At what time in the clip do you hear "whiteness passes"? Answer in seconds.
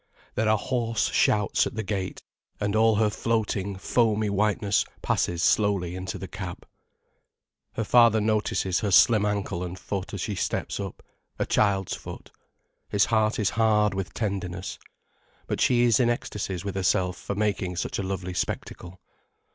4.31-5.43